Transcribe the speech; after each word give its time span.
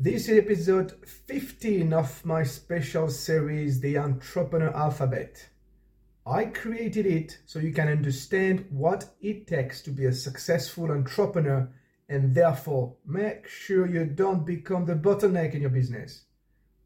This 0.00 0.28
is 0.28 0.38
episode 0.38 0.92
15 1.26 1.92
of 1.92 2.24
my 2.24 2.44
special 2.44 3.08
series, 3.10 3.80
The 3.80 3.98
Entrepreneur 3.98 4.70
Alphabet. 4.72 5.48
I 6.24 6.44
created 6.44 7.04
it 7.04 7.40
so 7.46 7.58
you 7.58 7.72
can 7.72 7.88
understand 7.88 8.64
what 8.70 9.12
it 9.20 9.48
takes 9.48 9.82
to 9.82 9.90
be 9.90 10.04
a 10.04 10.12
successful 10.12 10.92
entrepreneur 10.92 11.68
and 12.08 12.32
therefore 12.32 12.94
make 13.04 13.48
sure 13.48 13.88
you 13.88 14.04
don't 14.04 14.46
become 14.46 14.84
the 14.84 14.94
bottleneck 14.94 15.54
in 15.54 15.62
your 15.62 15.70
business. 15.70 16.26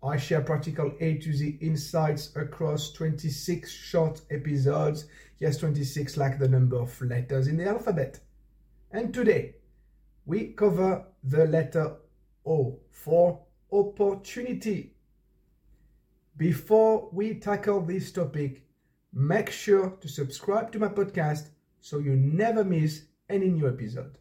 I 0.03 0.17
share 0.17 0.41
practical 0.41 0.95
A 1.01 1.19
to 1.19 1.35
Z 1.35 1.59
insights 1.61 2.35
across 2.35 2.93
26 2.93 3.71
short 3.71 4.23
episodes. 4.31 5.05
Yes, 5.39 5.59
26 5.59 6.17
like 6.17 6.39
the 6.39 6.49
number 6.49 6.81
of 6.81 6.99
letters 7.03 7.47
in 7.47 7.59
the 7.59 7.69
alphabet. 7.69 8.21
And 8.91 9.13
today, 9.13 9.57
we 10.25 10.55
cover 10.55 11.05
the 11.23 11.45
letter 11.45 11.99
O 12.45 12.81
for 12.91 13.41
opportunity. 13.71 14.95
Before 16.37 17.09
we 17.13 17.35
tackle 17.35 17.81
this 17.83 18.11
topic, 18.13 18.65
make 19.13 19.51
sure 19.51 19.91
to 20.01 20.09
subscribe 20.09 20.73
to 20.73 20.79
my 20.79 20.89
podcast 20.89 21.51
so 21.81 21.99
you 21.99 22.17
never 22.17 22.65
miss 22.65 23.05
any 23.29 23.49
new 23.49 23.69
episode. 23.69 24.19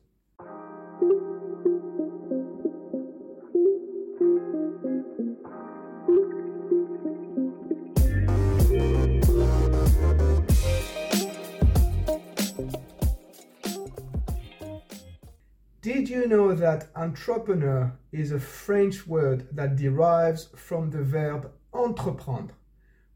Did 15.81 16.09
you 16.09 16.27
know 16.27 16.53
that 16.53 16.89
entrepreneur 16.95 17.97
is 18.11 18.31
a 18.31 18.39
French 18.39 19.07
word 19.07 19.47
that 19.51 19.77
derives 19.77 20.49
from 20.55 20.91
the 20.91 21.01
verb 21.01 21.51
entreprendre, 21.73 22.53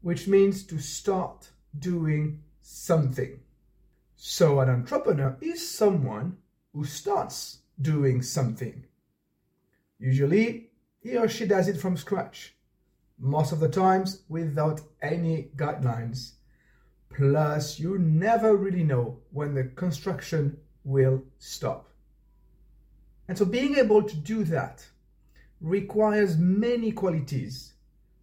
which 0.00 0.26
means 0.26 0.64
to 0.64 0.80
start 0.80 1.48
doing 1.78 2.42
something? 2.62 3.38
So, 4.16 4.58
an 4.58 4.68
entrepreneur 4.68 5.36
is 5.40 5.70
someone 5.70 6.38
who 6.72 6.84
starts 6.84 7.58
doing 7.80 8.20
something. 8.20 8.84
Usually, 10.00 10.70
he 10.98 11.16
or 11.16 11.28
she 11.28 11.46
does 11.46 11.68
it 11.68 11.80
from 11.80 11.96
scratch, 11.96 12.56
most 13.16 13.52
of 13.52 13.60
the 13.60 13.68
times 13.68 14.24
without 14.28 14.80
any 15.00 15.50
guidelines. 15.54 16.32
Plus, 17.10 17.78
you 17.78 17.96
never 17.96 18.56
really 18.56 18.82
know 18.82 19.20
when 19.30 19.54
the 19.54 19.64
construction 19.76 20.58
will 20.82 21.22
stop. 21.38 21.92
And 23.28 23.36
so 23.36 23.44
being 23.44 23.76
able 23.76 24.02
to 24.02 24.16
do 24.16 24.44
that 24.44 24.86
requires 25.60 26.36
many 26.36 26.92
qualities, 26.92 27.74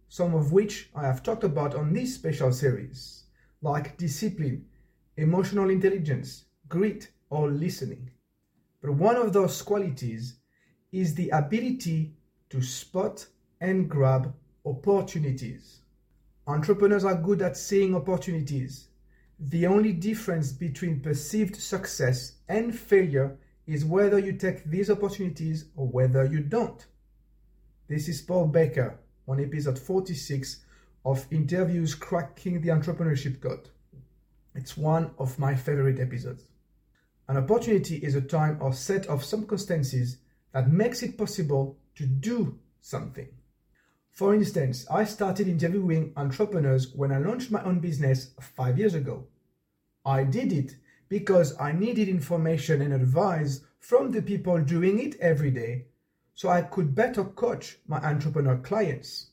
some 0.08 0.34
of 0.34 0.52
which 0.52 0.90
I 0.94 1.02
have 1.02 1.22
talked 1.22 1.44
about 1.44 1.74
on 1.74 1.92
this 1.92 2.14
special 2.14 2.52
series, 2.52 3.24
like 3.60 3.96
discipline, 3.96 4.66
emotional 5.16 5.70
intelligence, 5.70 6.44
grit, 6.68 7.08
or 7.30 7.50
listening. 7.50 8.10
But 8.80 8.92
one 8.92 9.16
of 9.16 9.32
those 9.32 9.60
qualities 9.62 10.36
is 10.92 11.14
the 11.14 11.30
ability 11.30 12.14
to 12.50 12.62
spot 12.62 13.26
and 13.60 13.88
grab 13.88 14.32
opportunities. 14.64 15.80
Entrepreneurs 16.46 17.04
are 17.04 17.14
good 17.14 17.42
at 17.42 17.56
seeing 17.56 17.94
opportunities. 17.94 18.88
The 19.40 19.66
only 19.66 19.92
difference 19.92 20.52
between 20.52 21.00
perceived 21.00 21.56
success 21.56 22.34
and 22.48 22.78
failure 22.78 23.38
is 23.66 23.84
whether 23.84 24.18
you 24.18 24.32
take 24.32 24.64
these 24.64 24.90
opportunities 24.90 25.66
or 25.76 25.86
whether 25.86 26.24
you 26.24 26.40
don't. 26.40 26.86
This 27.88 28.08
is 28.08 28.20
Paul 28.20 28.46
Baker 28.48 28.98
on 29.26 29.40
episode 29.40 29.78
46 29.78 30.64
of 31.04 31.26
Interviews 31.30 31.94
Cracking 31.94 32.60
the 32.60 32.68
Entrepreneurship 32.68 33.40
Code. 33.40 33.68
It's 34.54 34.76
one 34.76 35.10
of 35.18 35.38
my 35.38 35.54
favorite 35.54 35.98
episodes. 35.98 36.44
An 37.28 37.38
opportunity 37.38 37.96
is 37.96 38.14
a 38.14 38.20
time 38.20 38.58
or 38.60 38.72
set 38.72 39.06
of 39.06 39.24
circumstances 39.24 40.18
that 40.52 40.70
makes 40.70 41.02
it 41.02 41.16
possible 41.16 41.78
to 41.96 42.06
do 42.06 42.58
something. 42.80 43.28
For 44.10 44.34
instance, 44.34 44.86
I 44.90 45.04
started 45.04 45.48
interviewing 45.48 46.12
entrepreneurs 46.16 46.94
when 46.94 47.10
I 47.10 47.18
launched 47.18 47.50
my 47.50 47.62
own 47.64 47.80
business 47.80 48.30
five 48.40 48.78
years 48.78 48.94
ago. 48.94 49.26
I 50.04 50.22
did 50.22 50.52
it 50.52 50.76
because 51.08 51.58
I 51.60 51.72
needed 51.72 52.08
information 52.08 52.82
and 52.82 52.92
advice 52.92 53.60
from 53.78 54.10
the 54.10 54.22
people 54.22 54.58
doing 54.60 54.98
it 54.98 55.18
every 55.20 55.50
day 55.50 55.86
so 56.34 56.48
I 56.48 56.62
could 56.62 56.94
better 56.94 57.24
coach 57.24 57.78
my 57.86 57.98
entrepreneur 57.98 58.56
clients. 58.56 59.28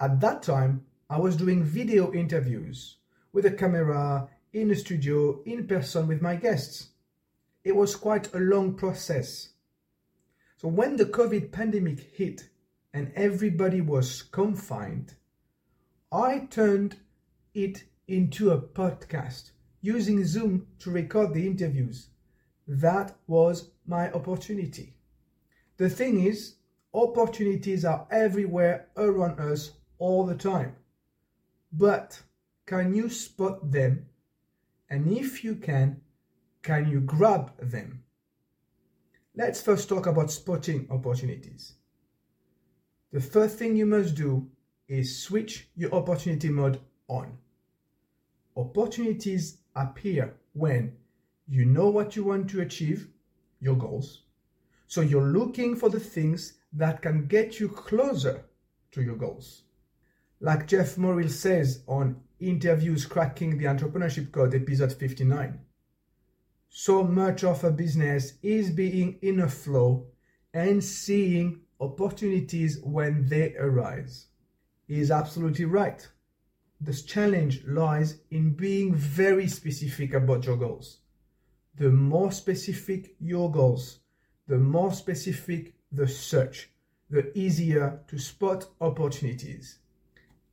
At 0.00 0.20
that 0.20 0.42
time, 0.42 0.86
I 1.08 1.18
was 1.18 1.36
doing 1.36 1.62
video 1.62 2.12
interviews 2.12 2.96
with 3.32 3.46
a 3.46 3.50
camera 3.50 4.28
in 4.52 4.70
a 4.70 4.76
studio 4.76 5.42
in 5.44 5.66
person 5.66 6.08
with 6.08 6.22
my 6.22 6.36
guests. 6.36 6.88
It 7.62 7.76
was 7.76 7.94
quite 7.94 8.32
a 8.34 8.38
long 8.38 8.74
process. 8.74 9.50
So 10.56 10.68
when 10.68 10.96
the 10.96 11.04
COVID 11.04 11.52
pandemic 11.52 12.00
hit 12.14 12.48
and 12.92 13.12
everybody 13.14 13.80
was 13.80 14.22
confined, 14.22 15.14
I 16.10 16.46
turned 16.50 16.96
it 17.54 17.84
into 18.08 18.50
a 18.50 18.60
podcast 18.60 19.52
using 19.80 20.24
Zoom 20.24 20.66
to 20.80 20.90
record 20.90 21.32
the 21.32 21.46
interviews. 21.46 22.08
That 22.66 23.16
was 23.26 23.70
my 23.86 24.10
opportunity. 24.12 24.94
The 25.76 25.88
thing 25.88 26.20
is, 26.24 26.56
opportunities 26.92 27.84
are 27.84 28.06
everywhere 28.10 28.88
around 28.96 29.40
us 29.40 29.72
all 29.98 30.24
the 30.24 30.34
time. 30.34 30.76
But 31.72 32.20
can 32.66 32.94
you 32.94 33.08
spot 33.08 33.70
them? 33.70 34.06
And 34.88 35.10
if 35.16 35.44
you 35.44 35.54
can, 35.54 36.00
can 36.62 36.88
you 36.90 37.00
grab 37.00 37.52
them? 37.60 38.02
Let's 39.34 39.62
first 39.62 39.88
talk 39.88 40.06
about 40.06 40.30
spotting 40.30 40.86
opportunities. 40.90 41.74
The 43.12 43.20
first 43.20 43.56
thing 43.56 43.76
you 43.76 43.86
must 43.86 44.14
do 44.14 44.48
is 44.88 45.22
switch 45.22 45.68
your 45.76 45.94
opportunity 45.94 46.48
mode 46.48 46.80
on. 47.08 47.38
Opportunities 48.56 49.58
appear 49.76 50.34
when 50.52 50.96
you 51.48 51.64
know 51.64 51.88
what 51.88 52.16
you 52.16 52.24
want 52.24 52.48
to 52.50 52.60
achieve, 52.60 53.08
your 53.60 53.76
goals. 53.76 54.22
So 54.86 55.00
you're 55.00 55.32
looking 55.32 55.76
for 55.76 55.88
the 55.88 56.00
things 56.00 56.54
that 56.72 57.02
can 57.02 57.26
get 57.26 57.60
you 57.60 57.68
closer 57.68 58.44
to 58.92 59.02
your 59.02 59.16
goals. 59.16 59.62
Like 60.40 60.66
Jeff 60.66 60.96
Morrill 60.96 61.28
says 61.28 61.82
on 61.86 62.20
Interviews 62.38 63.04
Cracking 63.04 63.58
the 63.58 63.66
Entrepreneurship 63.66 64.32
Code, 64.32 64.54
episode 64.54 64.92
59. 64.92 65.60
So 66.68 67.04
much 67.04 67.44
of 67.44 67.62
a 67.64 67.70
business 67.70 68.34
is 68.42 68.70
being 68.70 69.18
in 69.22 69.40
a 69.40 69.48
flow 69.48 70.06
and 70.54 70.82
seeing 70.82 71.60
opportunities 71.80 72.80
when 72.82 73.28
they 73.28 73.54
arise. 73.56 74.26
He 74.86 75.00
is 75.00 75.10
absolutely 75.10 75.66
right. 75.66 76.08
This 76.80 77.02
challenge 77.02 77.62
lies 77.66 78.20
in 78.30 78.54
being 78.54 78.94
very 78.94 79.46
specific 79.48 80.14
about 80.14 80.46
your 80.46 80.56
goals. 80.56 80.98
The 81.76 81.90
more 81.90 82.32
specific 82.32 83.14
your 83.20 83.50
goals, 83.50 84.00
the 84.46 84.56
more 84.56 84.92
specific 84.92 85.74
the 85.92 86.08
search, 86.08 86.70
the 87.10 87.36
easier 87.38 88.00
to 88.08 88.18
spot 88.18 88.66
opportunities. 88.80 89.78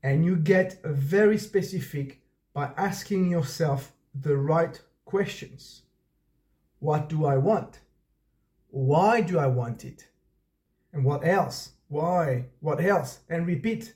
And 0.03 0.25
you 0.25 0.35
get 0.35 0.81
very 0.83 1.37
specific 1.37 2.21
by 2.53 2.71
asking 2.75 3.31
yourself 3.31 3.93
the 4.13 4.35
right 4.35 4.79
questions. 5.05 5.83
What 6.79 7.07
do 7.07 7.25
I 7.25 7.37
want? 7.37 7.79
Why 8.69 9.21
do 9.21 9.39
I 9.39 9.47
want 9.47 9.85
it? 9.85 10.09
And 10.91 11.05
what 11.05 11.25
else? 11.25 11.71
Why? 11.87 12.47
What 12.59 12.83
else? 12.83 13.19
And 13.29 13.47
repeat 13.47 13.93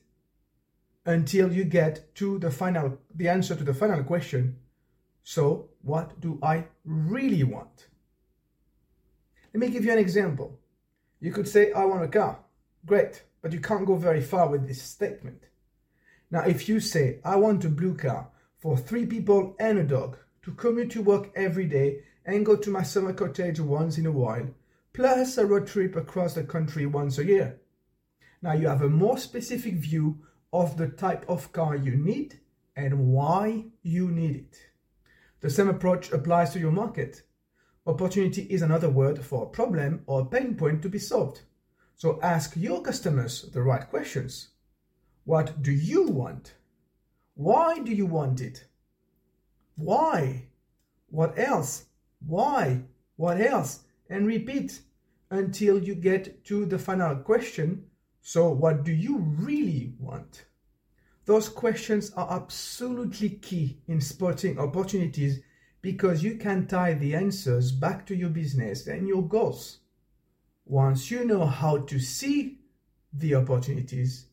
until 1.05 1.51
you 1.51 1.63
get 1.63 2.13
to 2.15 2.37
the 2.39 2.51
final 2.51 2.97
the 3.15 3.27
answer 3.27 3.55
to 3.55 3.63
the 3.63 3.73
final 3.73 4.03
question. 4.03 4.57
So 5.23 5.69
what 5.81 6.19
do 6.19 6.39
i 6.41 6.65
really 6.85 7.43
want? 7.43 7.87
Let 9.53 9.61
me 9.61 9.69
give 9.69 9.85
you 9.85 9.91
an 9.91 9.97
example. 9.97 10.59
You 11.19 11.31
could 11.31 11.47
say 11.47 11.71
i 11.71 11.85
want 11.85 12.03
a 12.03 12.07
car. 12.07 12.39
Great 12.85 13.23
but 13.41 13.51
you 13.51 13.59
can't 13.59 13.87
go 13.87 13.95
very 13.95 14.21
far 14.21 14.49
with 14.49 14.67
this 14.67 14.81
statement. 14.81 15.43
Now 16.29 16.41
if 16.41 16.69
you 16.69 16.79
say 16.79 17.19
i 17.23 17.35
want 17.35 17.65
a 17.65 17.69
blue 17.69 17.95
car 17.95 18.29
for 18.57 18.77
three 18.77 19.05
people 19.05 19.55
and 19.59 19.79
a 19.79 19.83
dog 19.83 20.17
to 20.43 20.51
commute 20.51 20.91
to 20.91 21.01
work 21.01 21.31
every 21.35 21.65
day 21.65 22.03
and 22.25 22.45
go 22.45 22.55
to 22.55 22.69
my 22.69 22.83
summer 22.83 23.13
cottage 23.13 23.59
once 23.59 23.97
in 23.97 24.05
a 24.05 24.11
while 24.11 24.47
plus 24.93 25.37
a 25.37 25.45
road 25.45 25.67
trip 25.67 25.95
across 25.95 26.33
the 26.33 26.43
country 26.43 26.85
once 26.85 27.17
a 27.17 27.25
year. 27.25 27.59
Now 28.41 28.53
you 28.53 28.67
have 28.67 28.81
a 28.81 28.89
more 28.89 29.17
specific 29.17 29.75
view 29.75 30.19
of 30.53 30.77
the 30.77 30.87
type 30.87 31.25
of 31.29 31.51
car 31.51 31.75
you 31.75 31.95
need 31.95 32.39
and 32.75 33.07
why 33.07 33.65
you 33.83 34.09
need 34.09 34.35
it. 34.35 34.57
The 35.41 35.49
same 35.49 35.69
approach 35.69 36.11
applies 36.11 36.51
to 36.53 36.59
your 36.59 36.71
market. 36.71 37.23
Opportunity 37.87 38.43
is 38.43 38.61
another 38.61 38.89
word 38.89 39.23
for 39.23 39.43
a 39.43 39.49
problem 39.49 40.03
or 40.05 40.21
a 40.21 40.25
pain 40.25 40.55
point 40.55 40.81
to 40.83 40.89
be 40.89 40.99
solved. 40.99 41.41
So 41.95 42.19
ask 42.21 42.55
your 42.55 42.81
customers 42.81 43.49
the 43.51 43.61
right 43.61 43.89
questions. 43.89 44.49
What 45.23 45.61
do 45.61 45.71
you 45.71 46.07
want? 46.07 46.55
Why 47.35 47.79
do 47.79 47.91
you 47.91 48.05
want 48.05 48.41
it? 48.41 48.65
Why? 49.75 50.47
What 51.09 51.37
else? 51.37 51.85
Why? 52.25 52.83
What 53.15 53.39
else? 53.41 53.83
And 54.09 54.27
repeat 54.27 54.81
until 55.29 55.81
you 55.81 55.95
get 55.95 56.43
to 56.45 56.65
the 56.65 56.77
final 56.77 57.15
question. 57.15 57.85
So, 58.21 58.49
what 58.49 58.83
do 58.83 58.91
you 58.91 59.17
really 59.17 59.93
want? 59.99 60.45
Those 61.25 61.49
questions 61.49 62.11
are 62.11 62.31
absolutely 62.31 63.29
key 63.29 63.79
in 63.87 63.99
spotting 63.99 64.59
opportunities 64.59 65.39
because 65.81 66.23
you 66.23 66.35
can 66.35 66.67
tie 66.67 66.93
the 66.93 67.15
answers 67.15 67.71
back 67.71 68.05
to 68.05 68.15
your 68.15 68.29
business 68.29 68.87
and 68.87 69.07
your 69.07 69.27
goals. 69.27 69.79
Once 70.65 71.09
you 71.09 71.25
know 71.25 71.45
how 71.45 71.77
to 71.77 71.99
see 71.99 72.59
the 73.13 73.35
opportunities, 73.35 74.27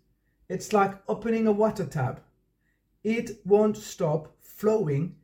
it's 0.49 0.73
like 0.73 1.01
opening 1.09 1.47
a 1.47 1.53
water 1.53 1.87
tap. 1.87 2.21
It 3.03 3.41
won't 3.47 3.77
stop 3.77 4.37
flowing 4.43 5.17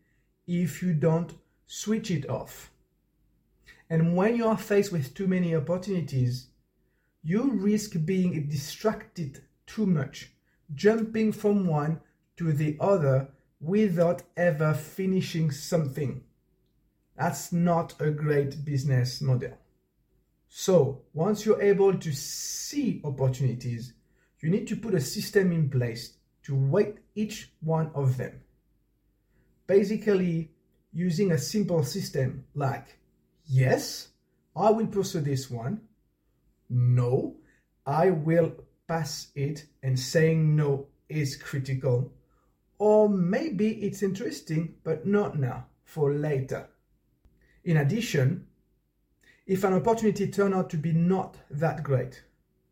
if 0.47 0.83
you 0.83 0.95
don't 0.95 1.35
switch 1.67 2.11
it 2.11 2.29
off. 2.29 2.71
And 3.91 4.17
when 4.17 4.37
you 4.37 4.47
are 4.47 4.57
faced 4.57 4.93
with 4.93 5.15
too 5.15 5.27
many 5.27 5.55
opportunities, 5.55 6.49
you 7.25 7.51
risk 7.53 7.95
being 8.05 8.47
distracted 8.49 9.43
too 9.67 9.87
much, 9.87 10.31
jumping 10.75 11.33
from 11.33 11.67
one 11.67 12.01
to 12.37 12.53
the 12.53 12.77
other 12.79 13.29
without 13.61 14.23
ever 14.37 14.75
finishing 14.75 15.51
something. 15.51 16.23
That's 17.17 17.51
not 17.51 17.95
a 17.99 18.11
great 18.11 18.65
business 18.65 19.23
model. 19.23 19.57
So, 20.49 21.03
once 21.15 21.47
you're 21.47 21.63
able 21.63 21.95
to 21.95 22.13
see 22.13 23.01
opportunities, 23.05 23.95
you 24.41 24.51
need 24.51 24.69
to 24.69 24.77
put 24.77 24.95
a 24.95 25.01
system 25.01 25.51
in 25.51 25.71
place 25.71 26.17
to 26.43 26.55
weight 26.55 26.99
each 27.15 27.51
one 27.61 27.91
of 27.95 28.19
them. 28.19 28.43
Basically, 29.67 30.51
using 30.93 31.33
a 31.33 31.39
simple 31.39 31.83
system 31.83 32.45
like 32.55 32.99
yes, 33.47 34.09
I 34.55 34.71
will 34.71 34.87
pursue 34.87 35.21
this 35.21 35.51
one, 35.51 35.81
no, 36.69 37.37
I 37.87 38.11
will 38.11 38.53
pass 38.87 39.29
it, 39.35 39.67
and 39.83 39.99
saying 39.99 40.57
no 40.57 40.89
is 41.09 41.37
critical. 41.37 42.13
Or 42.79 43.09
maybe 43.09 43.83
it's 43.83 44.03
interesting, 44.03 44.75
but 44.83 45.07
not 45.07 45.39
now, 45.39 45.67
for 45.85 46.13
later. 46.13 46.69
In 47.65 47.79
addition, 47.79 48.47
if 49.47 49.65
an 49.65 49.75
opportunity 49.75 50.31
turns 50.31 50.55
out 50.55 50.71
to 50.71 50.77
be 50.77 50.93
not 50.93 51.37
that 51.51 51.83
great, 51.83 52.23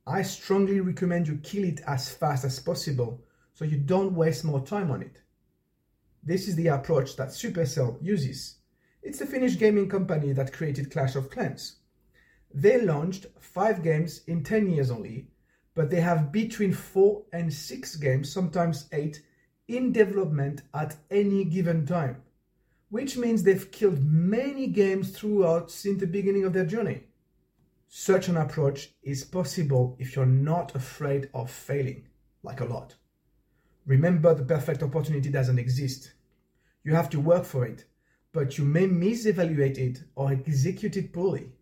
I 0.06 0.22
strongly 0.22 0.80
recommend 0.80 1.28
you 1.28 1.36
kill 1.42 1.64
it 1.64 1.80
as 1.86 2.10
fast 2.10 2.44
as 2.44 2.58
possible 2.58 3.22
so 3.54 3.64
you 3.64 3.78
don't 3.78 4.14
waste 4.14 4.44
more 4.44 4.60
time 4.60 4.90
on 4.90 5.02
it. 5.02 5.22
This 6.22 6.48
is 6.48 6.56
the 6.56 6.68
approach 6.68 7.16
that 7.16 7.28
Supercell 7.28 8.02
uses. 8.02 8.56
It's 9.02 9.18
the 9.18 9.26
Finnish 9.26 9.58
gaming 9.58 9.88
company 9.88 10.32
that 10.32 10.52
created 10.52 10.90
Clash 10.90 11.14
of 11.14 11.30
Clans. 11.30 11.76
They 12.54 12.80
launched 12.80 13.26
5 13.38 13.82
games 13.82 14.22
in 14.26 14.44
10 14.44 14.68
years 14.68 14.90
only, 14.90 15.28
but 15.74 15.90
they 15.90 16.00
have 16.00 16.32
between 16.32 16.72
4 16.72 17.22
and 17.32 17.52
6 17.52 17.96
games, 17.96 18.30
sometimes 18.30 18.88
8, 18.92 19.22
in 19.68 19.92
development 19.92 20.62
at 20.74 20.96
any 21.10 21.44
given 21.44 21.86
time, 21.86 22.22
which 22.90 23.16
means 23.16 23.42
they've 23.42 23.70
killed 23.70 24.04
many 24.04 24.66
games 24.66 25.10
throughout 25.10 25.70
since 25.70 25.98
the 26.00 26.06
beginning 26.06 26.44
of 26.44 26.52
their 26.52 26.66
journey. 26.66 27.04
Such 27.88 28.28
an 28.28 28.36
approach 28.36 28.90
is 29.02 29.24
possible 29.24 29.96
if 29.98 30.14
you're 30.14 30.26
not 30.26 30.74
afraid 30.74 31.30
of 31.32 31.50
failing, 31.50 32.06
like 32.42 32.60
a 32.60 32.66
lot. 32.66 32.94
Remember, 33.86 34.34
the 34.34 34.44
perfect 34.44 34.82
opportunity 34.82 35.30
doesn't 35.30 35.58
exist. 35.58 36.12
You 36.84 36.94
have 36.94 37.10
to 37.10 37.20
work 37.20 37.44
for 37.44 37.64
it, 37.64 37.84
but 38.32 38.58
you 38.58 38.64
may 38.64 38.86
misevaluate 38.86 39.78
it 39.78 40.04
or 40.14 40.32
execute 40.32 40.96
it 40.96 41.12
poorly. 41.12 41.52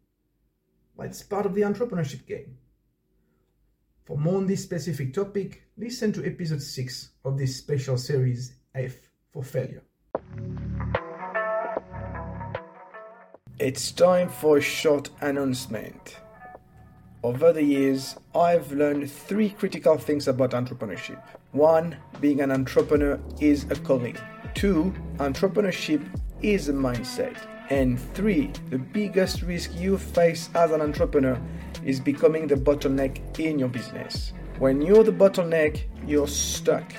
Well, 1.00 1.08
it's 1.08 1.22
part 1.22 1.46
of 1.46 1.54
the 1.54 1.62
entrepreneurship 1.62 2.26
game. 2.26 2.58
For 4.04 4.18
more 4.18 4.36
on 4.36 4.46
this 4.46 4.62
specific 4.62 5.14
topic, 5.14 5.62
listen 5.78 6.12
to 6.12 6.26
episode 6.26 6.60
6 6.60 7.12
of 7.24 7.38
this 7.38 7.56
special 7.56 7.96
series 7.96 8.52
F 8.74 9.08
for 9.32 9.42
Failure. 9.42 9.82
It's 13.58 13.92
time 13.92 14.28
for 14.28 14.58
a 14.58 14.60
short 14.60 15.08
announcement. 15.22 16.18
Over 17.22 17.54
the 17.54 17.62
years, 17.62 18.16
I've 18.34 18.70
learned 18.70 19.10
three 19.10 19.48
critical 19.48 19.96
things 19.96 20.28
about 20.28 20.50
entrepreneurship. 20.50 21.22
One, 21.52 21.96
being 22.20 22.42
an 22.42 22.52
entrepreneur 22.52 23.18
is 23.40 23.64
a 23.70 23.76
calling. 23.76 24.18
Two, 24.52 24.92
entrepreneurship 25.16 26.06
is 26.42 26.68
a 26.68 26.74
mindset. 26.74 27.38
And 27.70 28.00
three, 28.14 28.50
the 28.68 28.78
biggest 28.78 29.42
risk 29.42 29.70
you 29.76 29.96
face 29.96 30.50
as 30.56 30.72
an 30.72 30.80
entrepreneur 30.80 31.40
is 31.84 32.00
becoming 32.00 32.48
the 32.48 32.56
bottleneck 32.56 33.38
in 33.38 33.60
your 33.60 33.68
business. 33.68 34.32
When 34.58 34.82
you're 34.82 35.04
the 35.04 35.12
bottleneck, 35.12 35.84
you're 36.04 36.26
stuck. 36.26 36.92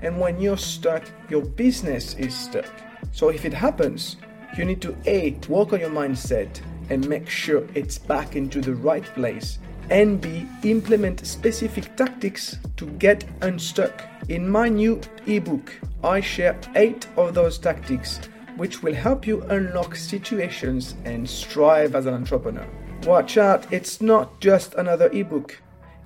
And 0.00 0.18
when 0.20 0.40
you're 0.40 0.56
stuck, 0.56 1.04
your 1.30 1.42
business 1.42 2.14
is 2.14 2.34
stuck. 2.34 2.66
So 3.12 3.28
if 3.28 3.44
it 3.44 3.54
happens, 3.54 4.16
you 4.56 4.64
need 4.64 4.82
to 4.82 4.96
A, 5.06 5.38
work 5.48 5.72
on 5.72 5.80
your 5.80 5.90
mindset 5.90 6.60
and 6.90 7.08
make 7.08 7.28
sure 7.28 7.64
it's 7.74 7.96
back 7.96 8.34
into 8.34 8.60
the 8.60 8.74
right 8.74 9.04
place. 9.04 9.60
And 9.88 10.20
B, 10.20 10.48
implement 10.64 11.26
specific 11.26 11.96
tactics 11.96 12.58
to 12.76 12.86
get 12.98 13.24
unstuck. 13.40 14.04
In 14.28 14.48
my 14.48 14.68
new 14.68 15.00
ebook, 15.26 15.72
I 16.02 16.20
share 16.20 16.58
8 16.74 17.06
of 17.16 17.34
those 17.34 17.56
tactics 17.58 18.20
which 18.58 18.82
will 18.82 18.94
help 18.94 19.26
you 19.26 19.42
unlock 19.44 19.96
situations 19.96 20.94
and 21.06 21.28
strive 21.28 21.94
as 21.94 22.04
an 22.04 22.12
entrepreneur. 22.12 22.66
Watch 23.04 23.38
out, 23.38 23.72
it's 23.72 24.02
not 24.02 24.40
just 24.40 24.74
another 24.74 25.08
ebook. 25.12 25.62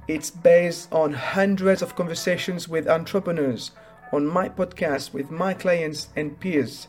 It's 0.07 0.31
based 0.31 0.93
on 0.93 1.13
hundreds 1.13 1.83
of 1.83 1.97
conversations 1.97 2.69
with 2.69 2.89
entrepreneurs 2.89 3.73
on 4.13 4.27
my 4.27 4.49
podcast 4.49 5.13
with 5.13 5.31
my 5.31 5.55
clients 5.55 6.09
and 6.15 6.39
peers 6.39 6.87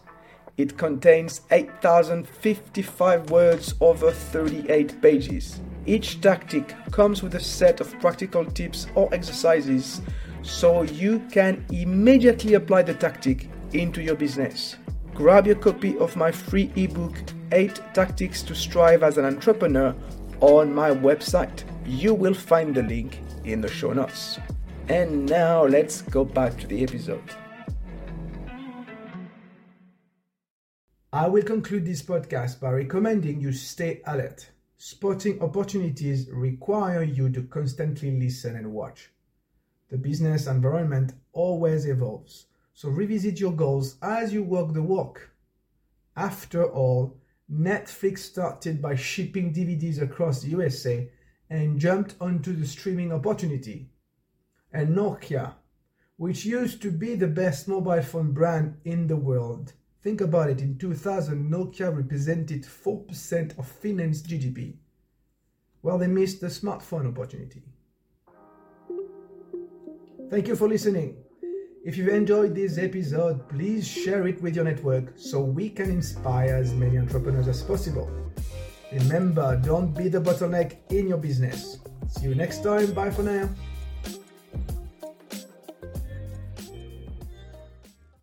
it 0.56 0.78
contains 0.78 1.42
8,055 1.50 3.32
words 3.32 3.74
over 3.82 4.12
38 4.12 5.02
pages. 5.02 5.60
Each 5.88 6.22
tactic 6.22 6.76
comes 6.92 7.24
with 7.24 7.34
a 7.36 7.40
set 7.40 7.82
of 7.82 8.00
practical 8.00 8.46
tips 8.46 8.86
or 8.94 9.12
exercises 9.14 10.02
so 10.44 10.84
you 10.84 11.20
can 11.32 11.66
immediately 11.72 12.54
apply 12.54 12.84
the 12.84 12.94
tactic 12.94 13.50
into 13.74 14.04
your 14.04 14.16
business. 14.16 14.76
Grab 15.16 15.46
your 15.46 15.56
copy 15.58 15.96
of 16.00 16.16
my 16.16 16.32
free 16.32 16.72
ebook 16.76 17.14
8 17.52 17.80
Tactics 17.94 18.42
to 18.42 18.56
Strive 18.56 19.04
as 19.04 19.20
an 19.20 19.26
Entrepreneur 19.26 19.94
on 20.40 20.74
my 20.74 20.90
website. 20.90 21.64
You 21.86 22.16
will 22.16 22.34
find 22.34 22.74
the 22.74 22.82
link 22.82 23.20
in 23.44 23.62
the 23.62 23.70
show 23.70 23.94
notes. 23.94 24.40
And 24.90 25.28
now 25.28 25.66
let's 25.66 26.02
go 26.02 26.26
back 26.26 26.58
to 26.58 26.68
the 26.68 26.82
episode. 26.82 27.24
I 31.14 31.28
will 31.28 31.44
conclude 31.44 31.86
this 31.86 32.02
podcast 32.02 32.60
by 32.60 32.72
recommending 32.72 33.40
you 33.40 33.52
stay 33.52 34.02
alert. 34.08 34.50
Spotting 34.78 35.40
opportunities 35.44 36.28
require 36.32 37.04
you 37.04 37.30
to 37.30 37.44
constantly 37.44 38.20
listen 38.20 38.56
and 38.56 38.74
watch. 38.74 39.12
The 39.90 39.98
business 40.00 40.48
environment 40.48 41.14
always 41.34 41.86
evolves, 41.86 42.48
so 42.74 42.90
revisit 42.90 43.40
your 43.40 43.54
goals 43.54 43.98
as 44.02 44.34
you 44.34 44.44
walk 44.44 44.74
the 44.74 44.82
walk. 44.82 45.30
After 46.16 46.66
all, 46.66 47.18
Netflix 47.52 48.20
started 48.20 48.82
by 48.82 48.96
shipping 48.96 49.54
DVDs 49.54 50.02
across 50.02 50.42
the 50.42 50.50
USA 50.50 51.10
and 51.50 51.80
jumped 51.80 52.16
onto 52.20 52.54
the 52.54 52.66
streaming 52.66 53.12
opportunity. 53.12 53.90
And 54.72 54.96
Nokia, 54.96 55.56
which 56.18 56.46
used 56.46 56.82
to 56.82 56.92
be 56.92 57.16
the 57.16 57.28
best 57.28 57.68
mobile 57.68 58.02
phone 58.02 58.32
brand 58.32 58.78
in 58.86 59.08
the 59.08 59.18
world, 59.18 59.74
Think 60.04 60.20
about 60.20 60.50
it, 60.50 60.60
in 60.60 60.78
2000, 60.78 61.50
Nokia 61.50 61.96
represented 61.96 62.64
4% 62.64 63.58
of 63.58 63.66
Finland's 63.66 64.22
GDP. 64.22 64.76
Well, 65.82 65.98
they 65.98 66.08
missed 66.08 66.42
the 66.42 66.48
smartphone 66.48 67.08
opportunity. 67.08 67.64
Thank 70.30 70.50
you 70.50 70.58
for 70.58 70.68
listening. 70.68 71.24
If 71.86 71.98
you've 71.98 72.08
enjoyed 72.08 72.56
this 72.56 72.78
episode, 72.78 73.50
please 73.50 73.86
share 73.86 74.26
it 74.26 74.42
with 74.42 74.56
your 74.56 74.64
network 74.64 75.16
so 75.18 75.42
we 75.42 75.70
can 75.70 75.90
inspire 75.90 76.56
as 76.56 76.72
many 76.74 76.98
entrepreneurs 76.98 77.50
as 77.50 77.62
possible. 77.62 78.10
Remember, 78.94 79.58
don't 79.58 79.92
be 79.94 80.08
the 80.08 80.22
bottleneck 80.22 80.78
in 80.92 81.10
your 81.10 81.18
business. 81.18 81.80
See 82.08 82.28
you 82.28 82.36
next 82.36 82.64
time. 82.64 82.94
Bye 82.94 83.12
for 83.12 83.24
now. 83.24 83.50